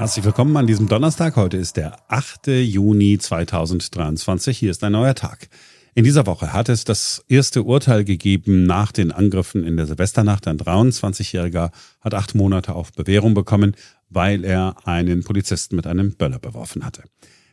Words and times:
Herzlich 0.00 0.24
willkommen 0.24 0.56
an 0.56 0.66
diesem 0.66 0.88
Donnerstag. 0.88 1.36
Heute 1.36 1.58
ist 1.58 1.76
der 1.76 1.98
8. 2.08 2.46
Juni 2.46 3.18
2023. 3.18 4.56
Hier 4.56 4.70
ist 4.70 4.82
ein 4.82 4.92
neuer 4.92 5.14
Tag. 5.14 5.50
In 5.94 6.04
dieser 6.04 6.24
Woche 6.24 6.54
hat 6.54 6.70
es 6.70 6.84
das 6.84 7.22
erste 7.28 7.64
Urteil 7.64 8.04
gegeben 8.04 8.64
nach 8.64 8.92
den 8.92 9.12
Angriffen 9.12 9.62
in 9.62 9.76
der 9.76 9.84
Silvesternacht. 9.84 10.48
Ein 10.48 10.56
23-Jähriger 10.56 11.70
hat 12.00 12.14
acht 12.14 12.34
Monate 12.34 12.72
auf 12.72 12.94
Bewährung 12.94 13.34
bekommen, 13.34 13.76
weil 14.08 14.42
er 14.42 14.74
einen 14.84 15.22
Polizisten 15.22 15.76
mit 15.76 15.86
einem 15.86 16.14
Böller 16.14 16.38
beworfen 16.38 16.82
hatte. 16.82 17.02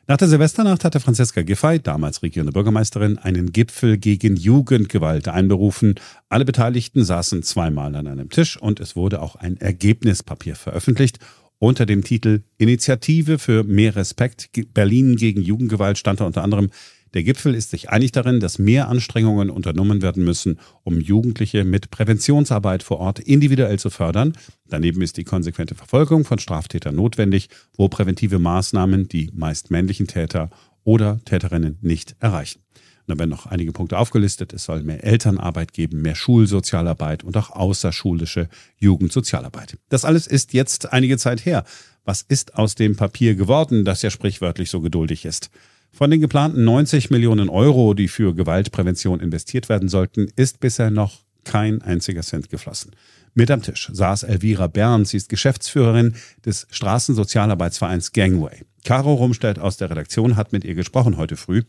Nach 0.07 0.15
der 0.15 0.29
Silvesternacht 0.29 0.85
hatte 0.85 1.01
Franziska 1.01 1.41
Giffey, 1.41 1.81
damals 1.81 2.23
regierende 2.23 2.53
Bürgermeisterin, 2.53 3.17
einen 3.17 3.51
Gipfel 3.51 3.97
gegen 3.97 4.37
Jugendgewalt 4.37 5.27
einberufen. 5.27 5.95
Alle 6.29 6.45
Beteiligten 6.45 7.03
saßen 7.03 7.43
zweimal 7.43 7.93
an 7.93 8.07
einem 8.07 8.29
Tisch 8.29 8.55
und 8.55 8.79
es 8.79 8.95
wurde 8.95 9.21
auch 9.21 9.35
ein 9.35 9.57
Ergebnispapier 9.57 10.55
veröffentlicht. 10.55 11.19
Unter 11.59 11.85
dem 11.85 12.03
Titel 12.03 12.43
Initiative 12.57 13.39
für 13.39 13.63
mehr 13.63 13.95
Respekt 13.95 14.49
Berlin 14.73 15.15
gegen 15.15 15.41
Jugendgewalt 15.41 15.97
stand 15.97 16.21
unter 16.21 16.43
anderem 16.43 16.69
der 17.13 17.23
Gipfel 17.23 17.55
ist 17.55 17.71
sich 17.71 17.89
einig 17.89 18.11
darin, 18.11 18.39
dass 18.39 18.59
mehr 18.59 18.89
Anstrengungen 18.89 19.49
unternommen 19.49 20.01
werden 20.01 20.23
müssen, 20.23 20.59
um 20.83 20.99
Jugendliche 20.99 21.63
mit 21.63 21.89
Präventionsarbeit 21.89 22.83
vor 22.83 22.99
Ort 22.99 23.19
individuell 23.19 23.79
zu 23.79 23.89
fördern. 23.89 24.33
Daneben 24.67 25.01
ist 25.01 25.17
die 25.17 25.23
konsequente 25.23 25.73
Verfolgung 25.73 26.25
von 26.25 26.39
Straftätern 26.39 26.95
notwendig, 26.95 27.49
wo 27.75 27.87
präventive 27.87 28.39
Maßnahmen 28.39 29.07
die 29.07 29.31
meist 29.33 29.71
männlichen 29.71 30.07
Täter 30.07 30.49
oder 30.83 31.19
Täterinnen 31.25 31.77
nicht 31.81 32.15
erreichen. 32.19 32.59
Da 33.07 33.17
werden 33.17 33.29
noch 33.29 33.45
einige 33.45 33.71
Punkte 33.71 33.97
aufgelistet. 33.97 34.51
Es 34.51 34.65
soll 34.65 34.83
mehr 34.83 35.03
Elternarbeit 35.03 35.71
geben, 35.71 36.01
mehr 36.01 36.15
Schulsozialarbeit 36.15 37.23
und 37.23 37.37
auch 37.37 37.51
außerschulische 37.51 38.49
Jugendsozialarbeit. 38.77 39.77
Das 39.87 40.03
alles 40.03 40.27
ist 40.27 40.53
jetzt 40.53 40.91
einige 40.91 41.17
Zeit 41.17 41.45
her. 41.45 41.63
Was 42.03 42.21
ist 42.21 42.55
aus 42.55 42.75
dem 42.75 42.97
Papier 42.97 43.35
geworden, 43.35 43.85
das 43.85 44.01
ja 44.01 44.09
sprichwörtlich 44.09 44.69
so 44.69 44.81
geduldig 44.81 45.23
ist? 45.25 45.49
Von 45.91 46.11
den 46.11 46.19
geplanten 46.19 46.65
90 46.65 47.09
Millionen 47.09 47.49
Euro, 47.49 47.93
die 47.93 48.09
für 48.09 48.35
Gewaltprävention 48.35 49.21
investiert 49.21 49.69
werden 49.69 49.87
sollten, 49.87 50.27
ist 50.35 50.59
bisher 50.59 50.91
noch 50.91 51.23
kein 51.45 51.81
einziger 51.81 52.21
Cent 52.21 52.49
geflossen. 52.49 52.91
Mit 53.33 53.49
am 53.51 53.61
Tisch 53.61 53.89
saß 53.93 54.23
Elvira 54.23 54.67
Bern, 54.67 55.05
sie 55.05 55.17
ist 55.17 55.29
Geschäftsführerin 55.29 56.15
des 56.45 56.67
Straßensozialarbeitsvereins 56.71 58.11
Gangway. 58.11 58.63
Caro 58.83 59.13
Rumstedt 59.13 59.59
aus 59.59 59.77
der 59.77 59.89
Redaktion 59.89 60.35
hat 60.35 60.53
mit 60.53 60.65
ihr 60.65 60.75
gesprochen 60.75 61.17
heute 61.17 61.37
früh. 61.37 61.63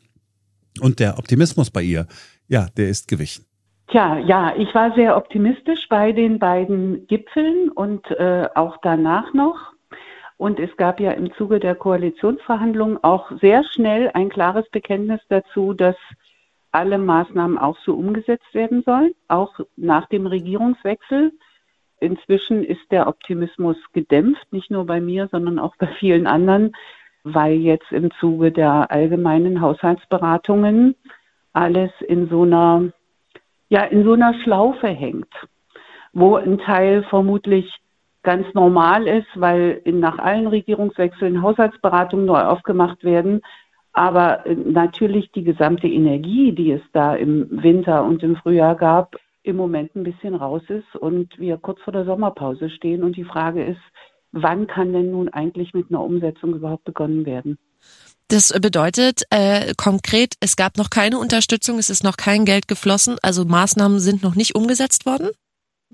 Und 0.80 1.00
der 1.00 1.18
Optimismus 1.18 1.70
bei 1.70 1.82
ihr, 1.82 2.06
ja, 2.48 2.68
der 2.76 2.88
ist 2.88 3.08
gewichen. 3.08 3.44
Tja, 3.88 4.18
ja, 4.18 4.54
ich 4.56 4.74
war 4.74 4.94
sehr 4.94 5.16
optimistisch 5.16 5.88
bei 5.88 6.12
den 6.12 6.38
beiden 6.38 7.06
Gipfeln 7.06 7.70
und 7.70 8.10
äh, 8.10 8.48
auch 8.54 8.76
danach 8.82 9.32
noch. 9.32 9.72
Und 10.36 10.60
es 10.60 10.76
gab 10.76 11.00
ja 11.00 11.12
im 11.12 11.32
Zuge 11.34 11.58
der 11.58 11.74
Koalitionsverhandlungen 11.74 13.02
auch 13.02 13.30
sehr 13.40 13.64
schnell 13.64 14.10
ein 14.14 14.28
klares 14.28 14.68
Bekenntnis 14.70 15.20
dazu, 15.28 15.72
dass 15.72 15.96
alle 16.70 16.98
Maßnahmen 16.98 17.58
auch 17.58 17.76
so 17.84 17.94
umgesetzt 17.94 18.52
werden 18.52 18.82
sollen, 18.84 19.14
auch 19.26 19.58
nach 19.76 20.06
dem 20.08 20.26
Regierungswechsel. 20.26 21.32
Inzwischen 22.00 22.62
ist 22.62 22.92
der 22.92 23.08
Optimismus 23.08 23.76
gedämpft, 23.92 24.52
nicht 24.52 24.70
nur 24.70 24.86
bei 24.86 25.00
mir, 25.00 25.28
sondern 25.32 25.58
auch 25.58 25.74
bei 25.76 25.88
vielen 25.98 26.26
anderen, 26.26 26.72
weil 27.24 27.54
jetzt 27.54 27.90
im 27.92 28.10
Zuge 28.20 28.52
der 28.52 28.90
allgemeinen 28.90 29.60
Haushaltsberatungen 29.60 30.94
alles 31.52 31.90
in 32.06 32.28
so 32.28 32.42
einer, 32.42 32.92
ja, 33.68 33.84
in 33.84 34.04
so 34.04 34.12
einer 34.12 34.34
Schlaufe 34.42 34.88
hängt, 34.88 35.32
wo 36.12 36.36
ein 36.36 36.58
Teil 36.58 37.02
vermutlich 37.04 37.80
ganz 38.22 38.46
normal 38.54 39.06
ist, 39.06 39.28
weil 39.34 39.80
nach 39.86 40.18
allen 40.18 40.46
Regierungswechseln 40.46 41.42
Haushaltsberatungen 41.42 42.26
neu 42.26 42.40
aufgemacht 42.40 43.04
werden. 43.04 43.40
Aber 43.92 44.46
äh, 44.46 44.54
natürlich 44.54 45.32
die 45.32 45.44
gesamte 45.44 45.88
Energie, 45.88 46.52
die 46.52 46.72
es 46.72 46.82
da 46.92 47.14
im 47.14 47.48
Winter 47.50 48.04
und 48.04 48.22
im 48.22 48.36
Frühjahr 48.36 48.76
gab, 48.76 49.16
im 49.42 49.56
Moment 49.56 49.94
ein 49.96 50.04
bisschen 50.04 50.34
raus 50.34 50.62
ist 50.68 50.94
und 50.94 51.38
wir 51.38 51.56
kurz 51.56 51.80
vor 51.80 51.92
der 51.92 52.04
Sommerpause 52.04 52.68
stehen. 52.70 53.02
Und 53.02 53.16
die 53.16 53.24
Frage 53.24 53.64
ist, 53.64 53.80
wann 54.32 54.66
kann 54.66 54.92
denn 54.92 55.10
nun 55.10 55.28
eigentlich 55.28 55.74
mit 55.74 55.90
einer 55.90 56.02
Umsetzung 56.02 56.54
überhaupt 56.54 56.84
begonnen 56.84 57.26
werden? 57.26 57.58
Das 58.28 58.52
bedeutet 58.60 59.22
äh, 59.30 59.72
konkret, 59.76 60.34
es 60.40 60.56
gab 60.56 60.76
noch 60.76 60.90
keine 60.90 61.18
Unterstützung, 61.18 61.78
es 61.78 61.88
ist 61.88 62.04
noch 62.04 62.18
kein 62.18 62.44
Geld 62.44 62.68
geflossen, 62.68 63.16
also 63.22 63.44
Maßnahmen 63.46 64.00
sind 64.00 64.22
noch 64.22 64.34
nicht 64.34 64.54
umgesetzt 64.54 65.06
worden? 65.06 65.30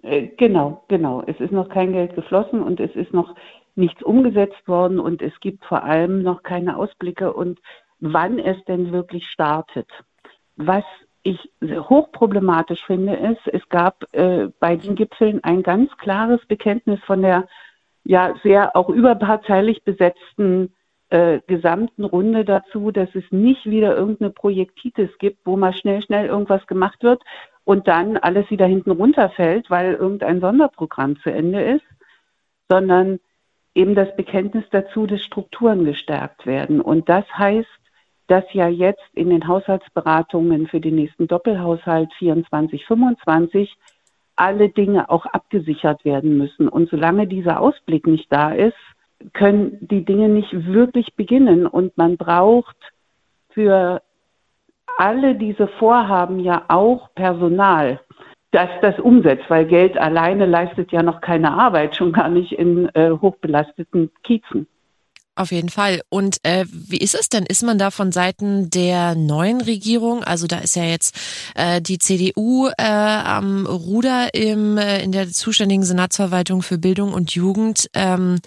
Äh, 0.03 0.29
genau, 0.37 0.85
genau. 0.89 1.23
Es 1.27 1.39
ist 1.39 1.53
noch 1.53 1.69
kein 1.69 1.93
Geld 1.93 2.17
geflossen 2.17 2.63
und 2.63 2.81
es 2.81 2.95
ist 2.97 3.13
noch 3.13 3.37
nichts 3.77 4.03
umgesetzt 4.03 4.67
worden 4.67 4.99
und 4.99 5.23
es 5.23 5.33
gibt 5.41 5.65
vor 5.65 5.85
allem 5.85 6.23
noch 6.23 6.43
keine 6.43 6.77
Ausblicke 6.77 7.33
und 7.33 7.61
wann 8.01 8.39
es 8.39 8.57
denn 8.65 8.93
wirklich 8.93 9.27
startet. 9.29 9.89
Was 10.57 10.85
ich 11.23 11.39
hochproblematisch 11.63 12.85
finde, 12.85 13.15
ist, 13.15 13.41
es 13.53 13.67
gab 13.71 14.05
äh, 14.13 14.49
bei 14.61 14.77
den 14.77 14.95
Gipfeln 14.95 15.43
ein 15.43 15.63
ganz 15.63 15.91
klares 15.97 16.45
Bekenntnis 16.47 17.01
von 17.07 17.23
der 17.23 17.49
ja 18.05 18.35
sehr 18.43 18.77
auch 18.77 18.89
überparteilich 18.89 19.83
besetzten 19.85 20.73
äh, 21.11 21.41
gesamten 21.47 22.05
Runde 22.05 22.45
dazu, 22.45 22.91
dass 22.91 23.09
es 23.15 23.25
nicht 23.31 23.67
wieder 23.67 23.97
irgendeine 23.97 24.31
Projektitis 24.31 25.11
gibt, 25.19 25.39
wo 25.45 25.57
mal 25.57 25.75
schnell, 25.75 26.03
schnell 26.03 26.27
irgendwas 26.27 26.67
gemacht 26.67 27.03
wird, 27.03 27.23
und 27.65 27.89
dann 27.89 28.19
alles 28.19 28.51
wieder 28.51 28.67
hinten 28.67 28.91
runterfällt, 28.91 29.71
weil 29.71 29.95
irgendein 29.95 30.41
Sonderprogramm 30.41 31.19
zu 31.21 31.31
Ende 31.31 31.63
ist, 31.63 31.85
sondern 32.69 33.21
eben 33.75 33.95
das 33.95 34.15
Bekenntnis 34.17 34.65
dazu, 34.71 35.07
dass 35.07 35.23
Strukturen 35.23 35.85
gestärkt 35.85 36.47
werden. 36.47 36.81
Und 36.81 37.09
das 37.09 37.25
heißt, 37.37 37.69
dass 38.27 38.45
ja 38.53 38.69
jetzt 38.69 39.03
in 39.15 39.31
den 39.31 39.49
Haushaltsberatungen 39.49 40.69
für 40.69 40.81
den 40.81 40.95
nächsten 40.95 41.27
Doppelhaushalt 41.27 42.13
24, 42.19 42.87
25 42.87 43.75
alle 44.37 44.69
Dinge 44.69 45.11
auch 45.11 45.27
abgesichert 45.27 46.05
werden 46.05 46.39
müssen. 46.39 46.69
Und 46.69 46.91
solange 46.91 47.27
dieser 47.27 47.61
Ausblick 47.61 48.07
nicht 48.07 48.33
da 48.33 48.53
ist, 48.53 48.77
können 49.33 49.79
die 49.81 50.05
Dinge 50.05 50.29
nicht 50.29 50.67
wirklich 50.67 51.15
beginnen. 51.15 51.67
Und 51.67 51.97
man 51.97 52.17
braucht 52.17 52.77
für 53.51 54.03
alle 54.99 55.35
diese 55.35 55.69
Vorhaben 55.69 56.41
ja 56.41 56.65
auch 56.69 57.09
Personal, 57.15 58.01
das 58.51 58.69
das 58.83 58.99
umsetzt, 59.01 59.49
weil 59.49 59.67
Geld 59.67 59.99
alleine 59.99 60.47
leistet 60.47 60.93
ja 60.93 61.03
noch 61.03 61.21
keine 61.21 61.53
Arbeit, 61.53 61.97
schon 61.97 62.13
gar 62.13 62.29
nicht 62.29 62.53
in 62.53 62.89
äh, 62.95 63.11
hochbelasteten 63.11 64.11
Kiezen. 64.23 64.67
Auf 65.37 65.51
jeden 65.51 65.69
Fall. 65.69 66.01
Und 66.11 66.39
äh, 66.45 66.65
wie 66.71 66.99
ist 66.99 67.15
es 67.15 67.29
denn? 67.29 67.45
Ist 67.45 67.65
man 67.65 67.77
da 67.77 67.91
von 67.91 68.13
Seiten 68.13 68.71
der 68.71 69.17
neuen 69.17 69.61
Regierung, 69.61 70.23
also 70.23 70.47
da 70.47 70.59
ist 70.59 70.77
ja 70.77 70.85
jetzt 70.85 71.53
äh, 71.57 71.81
die 71.81 71.99
CDU 71.99 72.69
äh, 72.79 72.83
am 72.83 73.67
Ruder 73.67 74.33
im, 74.33 74.79
äh, 74.79 75.03
in 75.03 75.11
der 75.11 75.27
zuständigen 75.27 75.83
Senatsverwaltung 75.83 76.63
für 76.63 76.79
Bildung 76.79 77.13
und 77.13 77.35
Jugend, 77.35 77.89
ähm, 77.95 78.39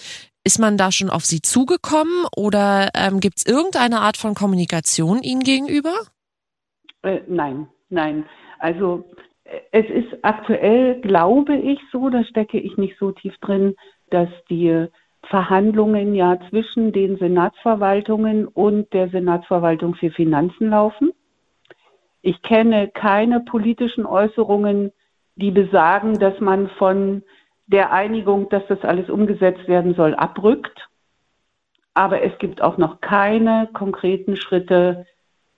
ist 0.45 0.59
man 0.59 0.77
da 0.77 0.93
schon 0.93 1.09
auf 1.09 1.25
Sie 1.25 1.41
zugekommen 1.41 2.25
oder 2.37 2.89
ähm, 2.95 3.19
gibt 3.19 3.39
es 3.39 3.45
irgendeine 3.45 3.99
Art 3.99 4.15
von 4.15 4.33
Kommunikation 4.33 5.21
Ihnen 5.23 5.41
gegenüber? 5.41 5.93
Äh, 7.03 7.19
nein, 7.27 7.67
nein. 7.89 8.25
Also 8.59 9.03
es 9.71 9.85
ist 9.89 10.23
aktuell, 10.23 11.01
glaube 11.01 11.57
ich, 11.57 11.79
so, 11.91 12.09
da 12.09 12.23
stecke 12.23 12.59
ich 12.59 12.77
nicht 12.77 12.95
so 12.97 13.11
tief 13.11 13.35
drin, 13.41 13.75
dass 14.09 14.29
die 14.49 14.87
Verhandlungen 15.29 16.15
ja 16.15 16.37
zwischen 16.49 16.91
den 16.91 17.17
Senatsverwaltungen 17.17 18.47
und 18.47 18.93
der 18.93 19.09
Senatsverwaltung 19.09 19.95
für 19.95 20.11
Finanzen 20.11 20.69
laufen. 20.69 21.11
Ich 22.21 22.41
kenne 22.41 22.89
keine 22.89 23.41
politischen 23.41 24.05
Äußerungen, 24.05 24.91
die 25.35 25.51
besagen, 25.51 26.19
dass 26.19 26.39
man 26.39 26.69
von 26.69 27.23
der 27.67 27.91
Einigung, 27.91 28.49
dass 28.49 28.63
das 28.67 28.81
alles 28.83 29.09
umgesetzt 29.09 29.67
werden 29.67 29.93
soll, 29.95 30.15
abrückt. 30.15 30.87
Aber 31.93 32.21
es 32.21 32.37
gibt 32.39 32.61
auch 32.61 32.77
noch 32.77 33.01
keine 33.01 33.69
konkreten 33.73 34.35
Schritte, 34.35 35.05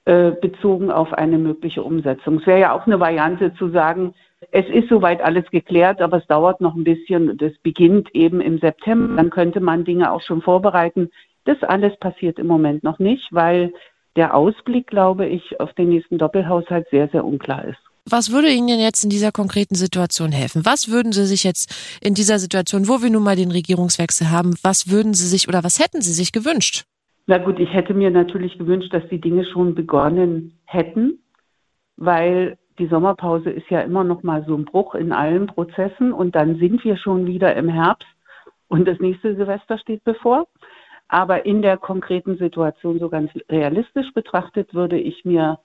äh, 0.06 0.32
bezogen 0.32 0.90
auf 0.90 1.14
eine 1.14 1.38
mögliche 1.38 1.84
Umsetzung. 1.84 2.40
Es 2.40 2.48
wäre 2.48 2.60
ja 2.60 2.72
auch 2.74 2.88
eine 2.88 3.00
Variante 3.00 3.54
zu 3.54 3.70
sagen, 3.70 4.16
es 4.52 4.68
ist 4.68 4.90
soweit 4.90 5.22
alles 5.22 5.50
geklärt, 5.52 6.02
aber 6.02 6.18
es 6.18 6.28
dauert 6.28 6.62
noch 6.62 6.76
ein 6.76 6.84
bisschen 6.84 7.30
und 7.30 7.42
es 7.42 7.58
beginnt 7.60 8.14
eben 8.16 8.42
im 8.42 8.60
September. 8.60 9.16
Dann 9.16 9.30
könnte 9.30 9.60
man 9.60 9.86
Dinge 9.86 10.12
auch 10.12 10.22
schon 10.22 10.42
vorbereiten. 10.42 11.10
Das 11.46 11.62
alles 11.64 11.98
passiert 11.98 12.40
im 12.40 12.48
Moment 12.48 12.84
noch 12.84 13.00
nicht, 13.00 13.28
weil 13.32 13.74
der 14.16 14.36
Ausblick, 14.36 14.88
glaube 14.88 15.28
ich, 15.28 15.60
auf 15.60 15.74
den 15.74 15.90
nächsten 15.90 16.18
Doppelhaushalt 16.18 16.88
sehr, 16.90 17.08
sehr 17.10 17.24
unklar 17.26 17.66
ist. 17.66 17.80
Was 18.06 18.32
würde 18.32 18.50
Ihnen 18.50 18.68
denn 18.68 18.80
jetzt 18.80 19.04
in 19.04 19.10
dieser 19.10 19.32
konkreten 19.32 19.76
Situation 19.76 20.32
helfen? 20.32 20.66
Was 20.66 20.90
würden 20.90 21.12
Sie 21.12 21.26
sich 21.26 21.44
jetzt 21.44 22.00
in 22.02 22.16
dieser 22.16 22.40
Situation, 22.40 22.88
wo 22.88 23.02
wir 23.02 23.10
nun 23.10 23.24
mal 23.24 23.36
den 23.36 23.52
Regierungswechsel 23.52 24.32
haben, 24.32 24.56
was 24.64 24.90
würden 24.90 25.14
Sie 25.14 25.28
sich 25.28 25.48
oder 25.48 25.64
was 25.64 25.80
hätten 25.80 26.02
Sie 26.02 26.14
sich 26.14 26.32
gewünscht? 26.32 26.86
Na 27.28 27.38
gut, 27.38 27.60
ich 27.60 27.72
hätte 27.72 27.94
mir 27.94 28.10
natürlich 28.10 28.58
gewünscht, 28.58 28.94
dass 28.94 29.08
die 29.10 29.22
Dinge 29.22 29.46
schon 29.46 29.76
begonnen 29.76 30.58
hätten, 30.66 31.20
weil 31.98 32.58
die 32.80 32.88
Sommerpause 32.88 33.50
ist 33.50 33.70
ja 33.70 33.82
immer 33.82 34.04
noch 34.04 34.24
mal 34.24 34.44
so 34.46 34.56
ein 34.56 34.66
Bruch 34.66 34.96
in 34.96 35.12
allen 35.12 35.48
Prozessen 35.48 36.14
und 36.14 36.36
dann 36.36 36.58
sind 36.58 36.84
wir 36.84 36.98
schon 36.98 37.28
wieder 37.28 37.56
im 37.56 37.70
Herbst 37.70 38.08
und 38.70 38.88
das 38.88 39.00
nächste 39.00 39.36
Silvester 39.36 39.78
steht 39.78 40.04
bevor. 40.04 40.48
Aber 41.10 41.46
in 41.46 41.62
der 41.62 41.78
konkreten 41.78 42.38
Situation 42.38 43.00
so 43.00 43.10
ganz 43.10 43.32
realistisch 43.50 44.14
betrachtet 44.14 44.74
würde 44.74 44.98
ich 44.98 45.26
mir 45.26 45.60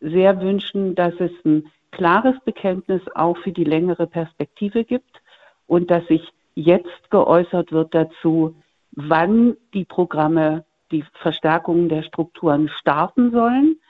sehr 0.00 0.40
wünschen, 0.40 0.94
dass 0.94 1.14
es 1.18 1.32
ein 1.44 1.70
klares 1.90 2.36
Bekenntnis 2.44 3.02
auch 3.14 3.36
für 3.38 3.52
die 3.52 3.64
längere 3.64 4.06
Perspektive 4.06 4.84
gibt 4.84 5.20
und 5.66 5.90
dass 5.90 6.06
sich 6.06 6.32
jetzt 6.54 7.10
geäußert 7.10 7.72
wird 7.72 7.94
dazu, 7.94 8.56
wann 8.92 9.56
die 9.74 9.84
Programme, 9.84 10.64
die 10.92 11.04
Verstärkungen 11.14 11.88
der 11.88 12.02
Strukturen 12.02 12.68
starten 12.68 13.32
sollen, 13.32 13.80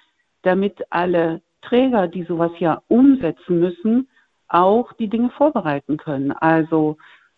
damit 0.43 0.85
alle 0.91 1.43
Träger, 1.69 2.09
die 2.09 2.25
sowas 2.25 2.53
ja 2.59 2.83
umsetzen 2.89 3.61
müssen, 3.61 4.09
auch 4.49 4.93
die 4.95 5.09
Dinge 5.09 5.31
vorbereiten 5.31 5.97
können. 5.97 6.33
Also 6.33 6.97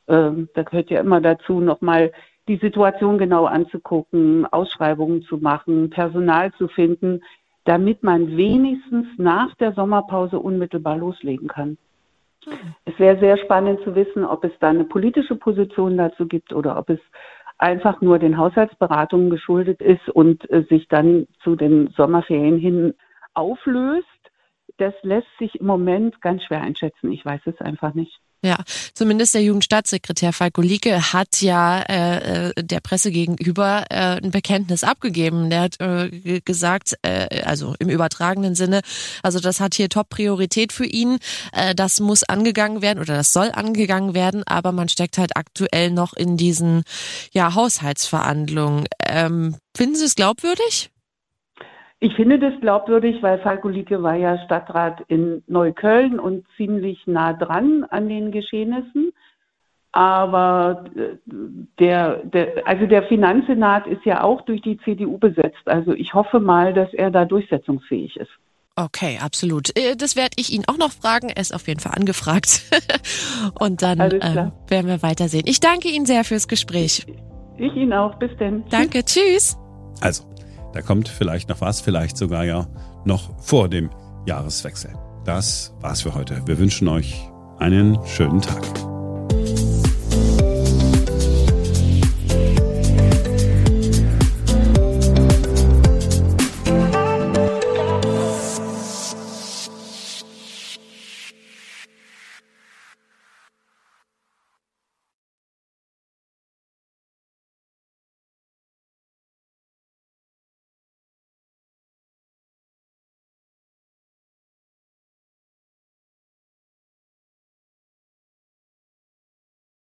ähm, 0.09 0.49
da 0.55 0.63
gehört 0.63 0.91
ja 0.91 1.01
immer 1.01 1.21
dazu, 1.21 1.61
nochmal 1.61 2.13
die 2.49 2.57
Situation 2.57 3.19
genau 3.19 3.47
anzugucken, 3.47 4.47
Ausschreibungen 4.47 5.23
zu 5.23 5.39
machen, 5.39 5.91
Personal 5.91 6.53
zu 6.53 6.69
finden, 6.69 7.23
damit 7.65 8.03
man 8.03 8.37
wenigstens 8.37 9.07
nach 9.19 9.55
der 9.57 9.73
Sommerpause 9.73 10.39
unmittelbar 10.39 10.97
loslegen 10.97 11.49
kann. 11.49 11.77
Es 12.85 12.97
wäre 12.99 13.19
sehr 13.19 13.37
spannend 13.39 13.81
zu 13.83 13.97
wissen, 13.97 14.25
ob 14.25 14.45
es 14.45 14.53
da 14.61 14.69
eine 14.69 14.85
politische 14.85 15.35
Position 15.35 15.97
dazu 15.97 16.27
gibt 16.27 16.53
oder 16.53 16.79
ob 16.79 16.91
es 16.91 17.01
einfach 17.59 18.01
nur 18.01 18.21
den 18.21 18.37
Haushaltsberatungen 18.37 19.31
geschuldet 19.31 19.81
ist 19.81 20.09
und 20.11 20.49
äh, 20.51 20.63
sich 20.69 20.87
dann 20.89 21.27
zu 21.43 21.57
den 21.57 21.89
Sommerferien 21.97 22.59
hin 22.59 22.95
auflöst. 23.35 24.07
Das 24.79 24.95
lässt 25.03 25.29
sich 25.39 25.55
im 25.57 25.67
Moment 25.67 26.21
ganz 26.21 26.43
schwer 26.45 26.61
einschätzen. 26.61 27.11
Ich 27.13 27.25
weiß 27.25 27.41
es 27.47 27.61
einfach 27.61 27.95
nicht. 27.95 28.21
Ja, 28.43 28.59
zumindest 28.95 29.35
der 29.35 29.43
Jugendstaatssekretär 29.43 30.33
Falko 30.33 30.61
Lieke 30.61 31.13
hat 31.13 31.41
ja 31.41 31.81
äh, 31.81 32.51
äh, 32.51 32.53
der 32.57 32.81
Presse 32.81 33.11
gegenüber 33.11 33.87
äh, 33.91 34.21
ein 34.23 34.31
Bekenntnis 34.31 34.85
abgegeben. 34.85 35.49
Der 35.49 35.63
hat 35.63 35.81
äh, 35.81 36.41
gesagt, 36.45 36.95
äh, 37.03 37.43
also 37.43 37.75
im 37.79 37.89
übertragenen 37.89 38.55
Sinne, 38.55 38.83
also 39.23 39.41
das 39.41 39.59
hat 39.59 39.75
hier 39.75 39.89
Top-Priorität 39.89 40.73
für 40.73 40.85
ihn. 40.85 41.19
Äh, 41.53 41.75
das 41.75 41.99
muss 41.99 42.25
angegangen 42.25 42.83
werden 42.83 43.01
oder 43.01 43.15
das 43.15 43.33
soll 43.33 43.51
angegangen 43.51 44.15
werden, 44.15 44.45
aber 44.47 44.71
man 44.71 44.89
steckt 44.89 45.19
halt 45.19 45.37
aktuell 45.37 45.91
noch 45.91 46.13
in 46.13 46.37
diesen 46.37 46.85
ja, 47.33 47.55
Haushaltsverhandlungen. 47.55 48.87
Ähm, 49.09 49.57
finden 49.75 49.97
Sie 49.97 50.05
es 50.05 50.15
glaubwürdig? 50.15 50.91
Ich 51.99 52.15
finde 52.15 52.39
das 52.39 52.53
glaubwürdig, 52.61 53.23
weil 53.23 53.39
Falko 53.39 53.69
Lieke 53.69 54.03
war 54.03 54.15
ja 54.17 54.39
Stadtrat 54.45 55.03
in 55.09 55.43
Neukölln 55.47 56.21
und 56.21 56.45
ziemlich 56.57 57.07
nah 57.07 57.33
dran 57.33 57.85
an 57.85 58.09
den 58.09 58.33
Geschehnissen. 58.33 59.13
Aber 59.93 60.85
äh, 60.95 61.17
der, 61.79 62.17
der, 62.25 62.69
also 62.69 62.87
der 62.87 63.05
Finanzsenat 63.05 63.87
ist 63.87 64.05
ja 64.05 64.23
auch 64.23 64.43
durch 64.43 64.61
die 64.61 64.77
CDU 64.79 65.17
besetzt. 65.17 65.67
Also 65.67 65.95
ich 65.95 66.13
hoffe 66.13 66.39
mal, 66.39 66.75
dass 66.75 66.93
er 66.93 67.11
da 67.11 67.25
durchsetzungsfähig 67.25 68.17
ist. 68.17 68.31
Okay, 68.79 69.19
absolut. 69.23 69.71
Äh, 69.75 69.97
das 69.97 70.17
werde 70.17 70.35
ich 70.37 70.53
ihn 70.53 70.65
auch 70.67 70.77
noch 70.77 70.93
fragen. 70.93 71.31
Er 71.31 71.41
ist 71.41 71.55
auf 71.55 71.67
jeden 71.67 71.81
Fall 71.81 71.95
angefragt. 71.97 72.61
Und 73.59 73.81
dann 73.81 73.99
äh, 73.99 74.51
werden 74.69 74.87
wir 74.87 75.03
weitersehen. 75.03 75.45
Ich 75.47 75.61
danke 75.61 75.89
Ihnen 75.89 76.05
sehr 76.05 76.25
fürs 76.25 76.47
Gespräch. 76.47 77.07
Ich 77.57 77.75
Ihnen 77.75 77.95
auch. 77.95 78.17
Bis 78.19 78.37
denn. 78.37 78.65
Danke. 78.69 79.03
Tschüss. 79.03 79.57
Also, 80.03 80.25
da 80.77 80.83
kommt 80.83 81.09
vielleicht 81.09 81.49
noch 81.49 81.63
was, 81.63 81.81
vielleicht 81.81 82.19
sogar 82.19 82.45
ja 82.45 82.67
noch 83.07 83.31
vor 83.43 83.69
dem 83.71 83.89
Jahreswechsel. 84.27 84.93
Das 85.25 85.75
war's 85.81 86.03
für 86.03 86.15
heute. 86.15 86.47
Wir 86.47 86.59
wünschen 86.59 86.87
euch 86.89 87.31
einen 87.59 87.99
schönen 88.07 88.43
Tag. 88.43 88.86